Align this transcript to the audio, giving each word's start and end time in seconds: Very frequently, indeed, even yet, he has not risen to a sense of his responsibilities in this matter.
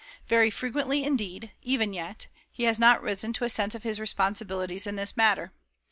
Very 0.27 0.49
frequently, 0.49 1.03
indeed, 1.03 1.51
even 1.61 1.93
yet, 1.93 2.25
he 2.51 2.63
has 2.63 2.79
not 2.79 3.03
risen 3.03 3.33
to 3.33 3.43
a 3.45 3.49
sense 3.49 3.75
of 3.75 3.83
his 3.83 3.99
responsibilities 3.99 4.87
in 4.87 4.95
this 4.95 5.15
matter. 5.15 5.51